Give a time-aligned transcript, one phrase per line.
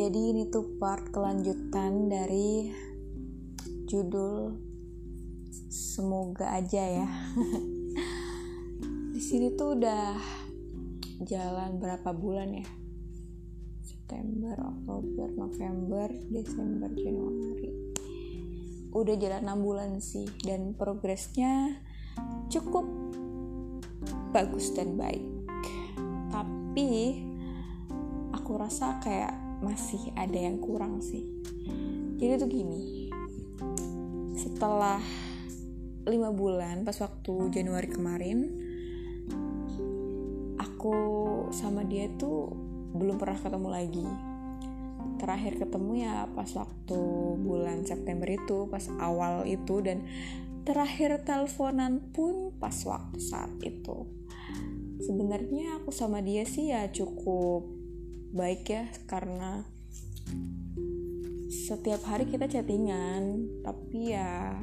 [0.00, 2.72] Jadi ini tuh part kelanjutan dari
[3.84, 4.56] judul
[5.68, 7.08] semoga aja ya.
[9.12, 10.16] Di sini tuh udah
[11.20, 12.64] jalan berapa bulan ya?
[13.84, 17.68] September, Oktober, November, Desember, Januari.
[18.96, 21.76] Udah jalan 6 bulan sih dan progresnya
[22.48, 22.88] cukup
[24.32, 25.28] bagus dan baik.
[26.32, 27.20] Tapi
[28.32, 31.24] aku rasa kayak masih ada yang kurang sih.
[32.20, 33.08] Jadi tuh gini,
[34.36, 35.00] setelah
[36.04, 38.38] lima bulan pas waktu Januari kemarin,
[40.60, 40.96] aku
[41.52, 42.52] sama dia tuh
[42.96, 44.06] belum pernah ketemu lagi.
[45.20, 47.00] Terakhir ketemu ya pas waktu
[47.40, 50.04] bulan September itu, pas awal itu dan
[50.64, 54.08] terakhir teleponan pun pas waktu saat itu.
[55.00, 57.79] Sebenarnya aku sama dia sih ya cukup
[58.30, 59.66] baik ya karena
[61.50, 64.54] setiap hari kita chattingan tapi ya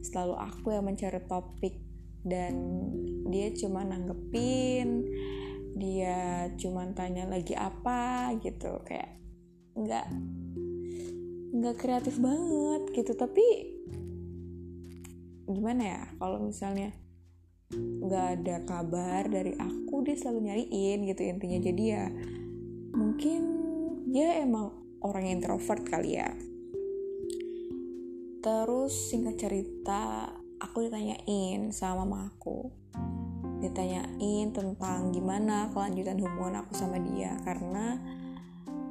[0.00, 1.76] selalu aku yang mencari topik
[2.24, 2.54] dan
[3.28, 5.04] dia cuma nanggepin
[5.78, 9.14] dia cuma tanya lagi apa gitu kayak
[9.78, 10.06] nggak
[11.54, 13.12] nggak kreatif banget gitu.
[13.14, 13.46] Tapi
[15.48, 16.92] gimana ya kalau misalnya
[17.72, 21.58] nggak ada kabar dari aku dia selalu nyariin gitu intinya.
[21.62, 22.04] Jadi ya
[22.92, 23.40] mungkin
[24.08, 24.72] dia emang
[25.04, 26.30] orang introvert kali ya.
[28.38, 32.70] Terus singkat cerita aku ditanyain sama mama aku.
[33.58, 37.98] Ditanyain tentang gimana kelanjutan hubungan aku sama dia karena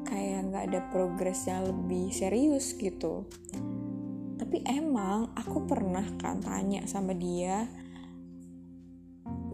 [0.07, 3.27] kayak nggak ada progres yang lebih serius gitu.
[4.37, 7.67] Tapi emang aku pernah kan tanya sama dia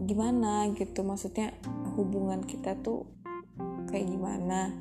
[0.04, 1.02] gimana gitu?
[1.02, 1.54] Maksudnya
[1.96, 3.06] hubungan kita tuh
[3.90, 4.72] kayak gimana.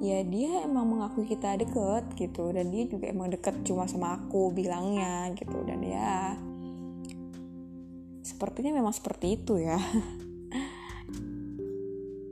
[0.00, 4.48] Ya dia emang mengakui kita deket gitu dan dia juga emang deket cuma sama aku
[4.48, 6.40] bilangnya gitu dan ya
[8.24, 9.76] sepertinya memang seperti itu ya.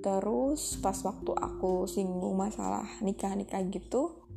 [0.06, 4.28] Terus pas waktu aku singgung masalah nikah nikah gitu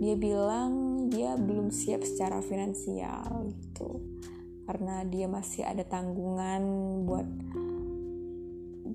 [0.00, 0.72] dia bilang
[1.12, 4.00] dia belum siap secara finansial gitu.
[4.64, 6.64] Karena dia masih ada tanggungan
[7.04, 7.28] buat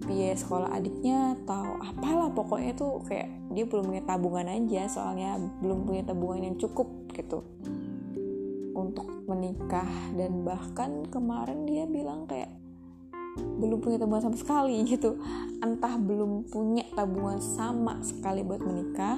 [0.04, 5.88] biaya sekolah adiknya atau apalah pokoknya tuh kayak dia belum punya tabungan aja soalnya belum
[5.88, 7.44] punya tabungan yang cukup gitu.
[8.76, 9.88] Untuk menikah
[10.20, 12.52] dan bahkan kemarin dia bilang kayak
[13.36, 15.16] belum punya tabungan sama sekali gitu.
[15.64, 19.18] Entah belum punya tabungan sama sekali buat menikah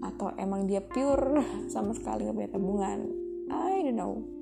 [0.00, 1.44] atau emang dia pure
[1.74, 2.98] sama sekali gak punya tabungan.
[3.50, 4.39] I don't know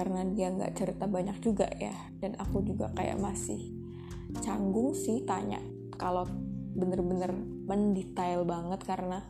[0.00, 1.92] karena dia nggak cerita banyak juga ya.
[2.16, 3.68] Dan aku juga kayak masih
[4.40, 5.60] canggung sih tanya
[6.00, 6.24] kalau
[6.72, 7.36] bener-bener
[7.68, 9.20] mendetail banget karena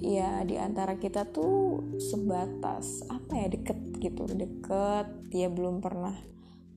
[0.00, 5.28] ya di antara kita tuh sebatas apa ya deket gitu deket.
[5.28, 6.16] Dia belum pernah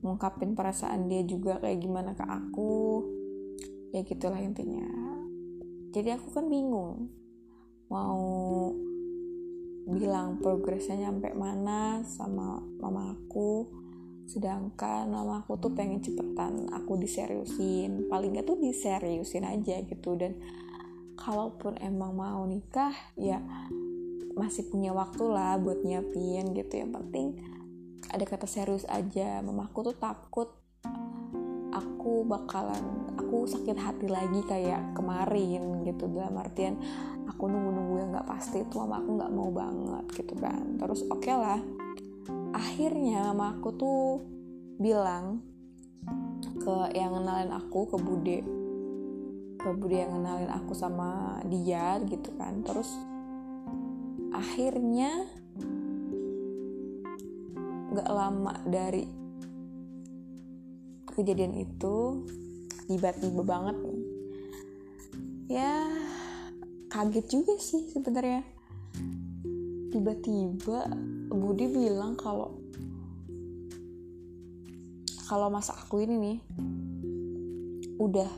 [0.04, 3.00] mengungkapin perasaan dia juga kayak gimana ke aku.
[3.96, 4.84] Ya gitulah intinya.
[5.96, 7.08] Jadi aku kan bingung
[7.88, 8.28] mau
[9.88, 13.64] bilang progresnya nyampe mana sama mama aku.
[14.28, 18.12] Sedangkan mama aku tuh pengen cepetan aku diseriusin.
[18.12, 20.12] Paling gak tuh diseriusin aja gitu.
[20.20, 20.36] Dan
[21.16, 23.40] kalaupun emang mau nikah ya
[24.36, 26.74] masih punya waktu lah buat nyiapin gitu.
[26.76, 27.26] Yang penting
[28.12, 29.40] ada kata serius aja.
[29.40, 30.52] Mamaku tuh takut
[31.78, 32.82] aku bakalan
[33.14, 36.10] aku sakit hati lagi kayak kemarin gitu.
[36.10, 36.74] Dalam artian
[37.30, 40.76] aku nunggu-nunggu yang nggak pasti itu mama aku nggak mau banget gitu kan.
[40.76, 41.60] Terus oke okay lah.
[42.52, 44.02] Akhirnya mama aku tuh
[44.78, 45.42] bilang
[46.58, 48.38] ke yang kenalin aku ke bude.
[49.58, 52.60] Ke bude yang kenalin aku sama dia gitu kan.
[52.66, 52.90] Terus
[54.34, 55.26] akhirnya
[57.88, 59.27] nggak lama dari
[61.18, 62.22] kejadian itu
[62.86, 63.74] tiba-tiba banget
[65.50, 65.90] ya
[66.88, 68.46] kaget juga sih sebenarnya.
[69.88, 70.88] Tiba-tiba
[71.32, 72.60] Budi bilang kalau
[75.28, 76.38] kalau masa aku ini nih
[78.00, 78.30] udah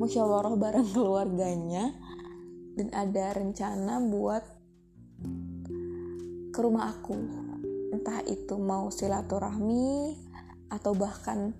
[0.00, 1.92] musyawarah bareng keluarganya
[2.78, 4.44] dan ada rencana buat
[6.52, 7.16] ke rumah aku.
[7.92, 10.16] Entah itu mau silaturahmi
[10.72, 11.52] atau bahkan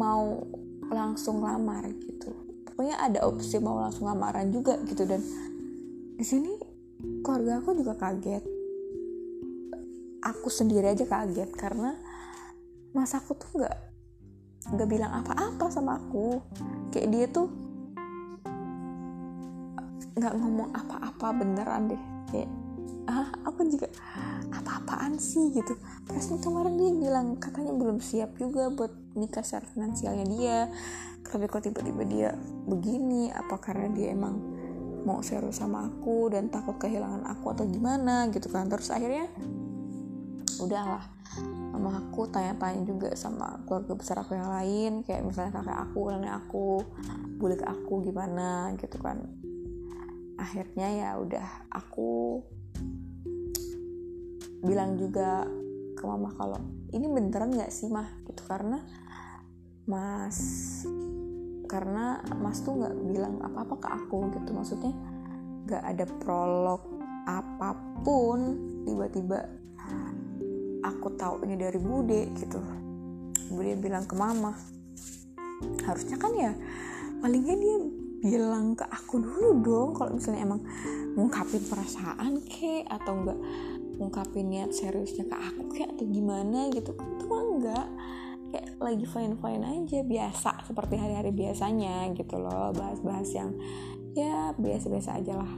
[0.00, 0.48] mau
[0.88, 2.32] langsung lamar gitu.
[2.64, 5.04] Pokoknya ada opsi mau langsung lamaran juga gitu.
[5.04, 5.20] Dan
[6.16, 6.56] di sini
[7.20, 8.44] keluarga aku juga kaget.
[10.24, 11.96] Aku sendiri aja kaget karena
[12.96, 13.76] mas aku tuh nggak
[14.72, 16.40] nggak bilang apa-apa sama aku.
[16.88, 17.48] Kayak dia tuh
[20.16, 22.02] nggak ngomong apa-apa beneran deh.
[22.32, 22.50] Kayak
[23.04, 23.88] ah aku juga
[24.48, 24.79] apa-apaan
[25.20, 25.76] sih gitu.
[26.08, 30.58] Terus kemarin dia bilang katanya belum siap juga buat nikah secara finansialnya dia.
[31.28, 32.30] Tapi kok tiba-tiba dia
[32.66, 34.40] begini apa karena dia emang
[35.04, 38.66] mau serius sama aku dan takut kehilangan aku atau gimana gitu kan.
[38.66, 39.28] Terus akhirnya
[40.58, 41.04] udahlah.
[41.70, 46.34] Mama aku tanya-tanya juga sama keluarga besar aku yang lain kayak misalnya kakek aku nenek
[46.34, 46.82] aku
[47.38, 49.22] bulik aku gimana gitu kan.
[50.34, 52.42] Akhirnya ya udah aku
[54.60, 55.44] bilang juga
[55.96, 56.60] ke mama kalau
[56.90, 58.08] ini beneran nggak sih mah?
[58.26, 58.80] Gitu karena
[59.88, 60.38] mas
[61.70, 64.50] karena mas tuh nggak bilang apa-apa ke aku gitu.
[64.54, 64.92] Maksudnya
[65.68, 66.82] nggak ada prolog
[67.28, 68.40] apa pun.
[68.88, 69.38] Tiba-tiba
[70.82, 72.60] aku tahu ini dari bude gitu.
[73.50, 74.54] Bude bilang ke mama
[75.84, 76.52] harusnya kan ya
[77.20, 77.76] palingnya dia
[78.20, 80.60] bilang ke aku dulu dong kalau misalnya emang
[81.16, 83.38] ngungkapin perasaan ke atau enggak
[84.00, 86.72] ngungkapin niat seriusnya ke aku kayak atau gimana?
[86.72, 86.96] Gitu.
[86.96, 87.86] Itu mah enggak.
[88.50, 92.72] Kayak lagi fine fine aja biasa seperti hari-hari biasanya gitu loh.
[92.72, 93.52] Bahas-bahas yang
[94.16, 95.52] ya biasa-biasa aja lah.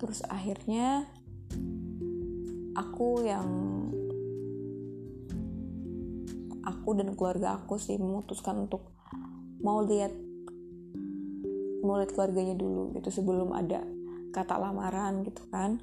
[0.00, 1.06] Terus akhirnya
[2.74, 3.48] aku yang
[6.64, 8.90] aku dan keluarga aku sih memutuskan untuk
[9.60, 10.10] mau lihat
[11.84, 13.84] mau lihat keluarganya dulu gitu sebelum ada
[14.32, 15.78] kata lamaran gitu kan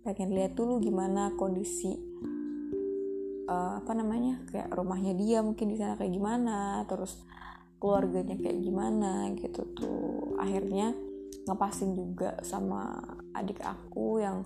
[0.00, 1.92] pengen lihat dulu gimana kondisi
[3.50, 7.20] uh, apa namanya kayak rumahnya dia mungkin di sana kayak gimana terus
[7.80, 10.36] keluarganya kayak gimana gitu tuh.
[10.36, 10.92] Akhirnya
[11.48, 13.00] ngepasin juga sama
[13.32, 14.44] adik aku yang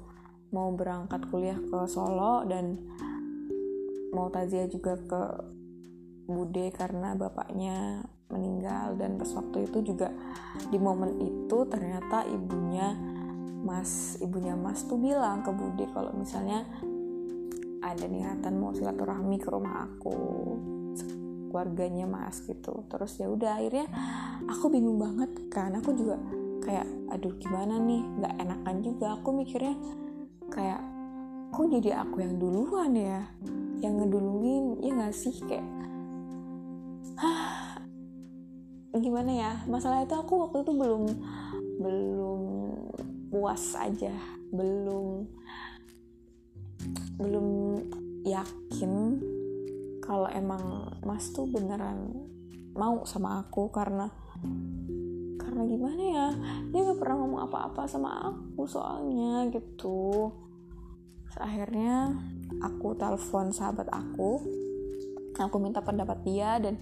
[0.54, 2.78] mau berangkat kuliah ke Solo dan
[4.14, 5.22] mau taziah juga ke
[6.24, 8.00] Bude karena bapaknya
[8.32, 10.08] meninggal dan pas waktu itu juga
[10.72, 12.96] di momen itu ternyata ibunya
[13.64, 16.68] Mas ibunya Mas tuh bilang ke Bude kalau misalnya
[17.80, 20.16] ada niatan mau silaturahmi ke rumah aku
[21.48, 22.84] keluarganya Mas gitu.
[22.90, 23.88] Terus ya udah akhirnya
[24.50, 25.72] aku bingung banget kan.
[25.80, 26.20] Aku juga
[26.60, 26.84] kayak
[27.14, 28.02] aduh gimana nih?
[28.20, 29.06] Nggak enakan juga.
[29.16, 29.78] Aku mikirnya
[30.52, 30.82] kayak
[31.54, 33.22] kok jadi aku yang duluan ya?
[33.80, 35.36] Yang ngeduluin ya nggak sih?
[35.46, 35.64] Kayak
[38.98, 39.52] gimana ya?
[39.70, 41.02] Masalah itu aku waktu itu belum
[41.78, 42.40] belum
[43.34, 44.14] puas aja.
[44.54, 45.26] Belum
[47.18, 47.48] belum
[48.22, 48.92] yakin
[49.98, 52.14] kalau emang Mas tuh beneran
[52.78, 54.06] mau sama aku karena
[55.42, 56.28] karena gimana ya?
[56.70, 60.30] Dia nggak pernah ngomong apa-apa sama aku soalnya gitu.
[61.26, 62.14] Terus akhirnya
[62.62, 64.38] aku telepon sahabat aku
[65.34, 66.78] aku minta pendapat dia dan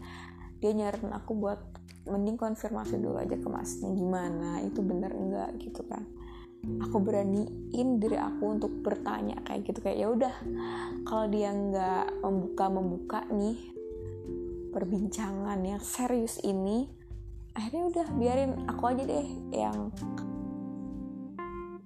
[0.61, 1.61] dia nyaranin aku buat
[2.05, 6.03] mending konfirmasi dulu aja ke masnya gimana itu bener enggak gitu kan
[6.63, 10.35] aku beraniin diri aku untuk bertanya kayak gitu kayak ya udah
[11.03, 13.59] kalau dia nggak membuka membuka nih
[14.71, 16.87] perbincangan yang serius ini
[17.53, 19.93] akhirnya udah biarin aku aja deh yang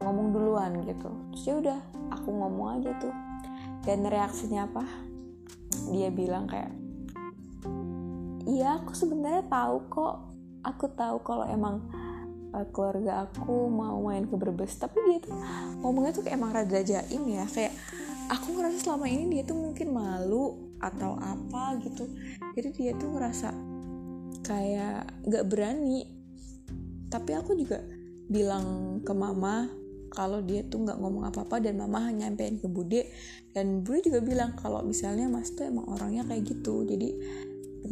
[0.07, 1.11] ngomong duluan gitu.
[1.35, 1.79] Terus ya udah
[2.15, 3.15] aku ngomong aja tuh.
[3.83, 4.87] Dan reaksinya apa?
[5.91, 6.71] Dia bilang kayak
[8.47, 10.17] iya aku sebenarnya tahu kok.
[10.63, 11.83] Aku tahu kalau emang
[12.57, 14.81] uh, keluarga aku mau main ke Brebes.
[14.81, 15.37] Tapi dia tuh
[15.85, 17.45] ngomongnya tuh kayak emang rada jaim ya.
[17.45, 17.77] Kayak
[18.33, 22.09] aku ngerasa selama ini dia tuh mungkin malu atau apa gitu.
[22.57, 23.49] Jadi dia tuh ngerasa
[24.47, 26.09] kayak gak berani.
[27.13, 27.85] Tapi aku juga
[28.27, 29.71] bilang ke mama
[30.11, 33.07] kalau dia tuh nggak ngomong apa-apa dan mama hanya nyampein ke bude.
[33.53, 36.89] Dan bude juga bilang kalau misalnya mas tuh emang orangnya kayak gitu.
[36.89, 37.15] Jadi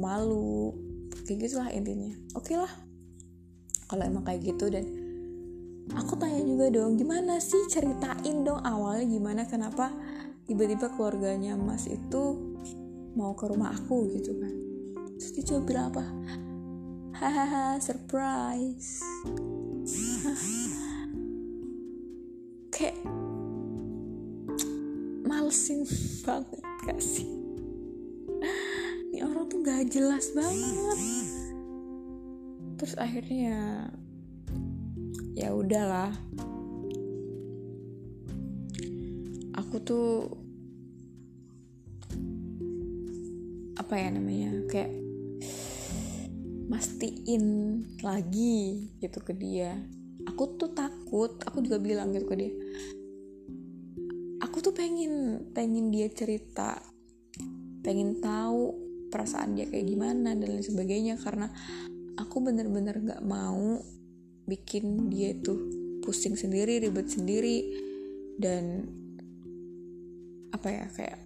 [0.00, 0.72] malu.
[1.24, 2.12] Kayak gitulah intinya.
[2.36, 2.93] Oke okay lah
[3.94, 4.90] kalau emang kayak gitu dan
[5.94, 7.62] aku tanya juga dong gimana sih?
[7.70, 9.94] Ceritain dong awalnya gimana kenapa
[10.50, 12.22] tiba-tiba keluarganya mas itu
[13.14, 14.50] mau ke rumah aku gitu kan.
[15.14, 16.04] Terus dia coba bilang apa?
[17.22, 18.98] Hahaha surprise.
[22.74, 22.98] Kayak
[25.22, 25.86] malesin
[26.26, 27.30] banget gak sih?
[29.14, 31.33] Ini orang tuh gak jelas banget
[32.74, 33.62] terus akhirnya ya
[35.34, 36.14] ya udahlah.
[39.54, 40.30] Aku tuh
[43.74, 44.92] apa ya namanya kayak
[46.70, 47.44] mastiin
[48.02, 49.78] lagi gitu ke dia.
[50.30, 52.52] Aku tuh takut aku juga bilang gitu ke dia.
[54.42, 56.94] Aku tuh pengen pengen dia cerita
[57.84, 58.72] pengen tahu
[59.12, 61.52] perasaan dia kayak gimana dan lain sebagainya karena
[62.18, 63.82] aku bener-bener gak mau
[64.44, 65.56] bikin dia tuh
[66.04, 67.64] pusing sendiri ribet sendiri
[68.36, 68.84] dan
[70.52, 71.20] apa ya kayak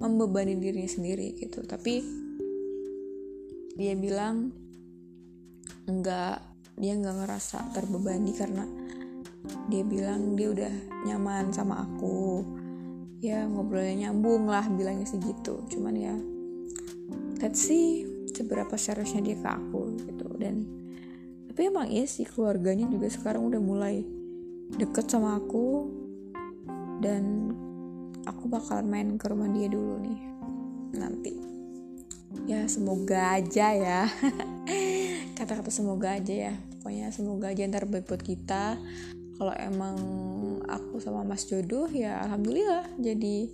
[0.00, 1.62] membebani dirinya sendiri gitu.
[1.62, 2.02] Tapi
[3.74, 4.50] dia bilang
[5.84, 6.40] enggak
[6.74, 8.66] dia nggak ngerasa terbebani karena
[9.70, 10.74] dia bilang dia udah
[11.06, 12.42] nyaman sama aku.
[13.22, 15.62] Ya ngobrolnya nyambung lah bilangnya sih gitu.
[15.70, 16.14] Cuman ya
[17.40, 20.26] let's see seberapa seriusnya dia ke aku gitu.
[20.36, 20.66] Dan
[21.48, 24.02] tapi emang iya sih keluarganya juga sekarang udah mulai
[24.74, 25.86] deket sama aku.
[26.98, 27.54] Dan
[28.26, 30.20] aku bakal main ke rumah dia dulu nih
[30.98, 31.32] nanti.
[32.50, 34.02] Ya semoga aja ya.
[35.38, 36.54] Kata-kata semoga aja ya.
[36.82, 38.76] Pokoknya semoga aja ntar baik buat kita.
[39.34, 39.96] Kalau emang
[40.66, 42.86] aku sama mas jodoh ya alhamdulillah.
[42.98, 43.50] Jadi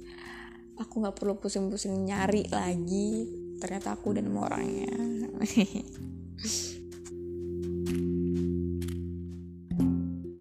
[0.80, 4.88] aku nggak perlu pusing-pusing nyari lagi ternyata aku dan orangnya